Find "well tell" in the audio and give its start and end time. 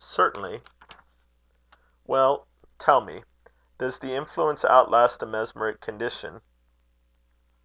2.06-3.00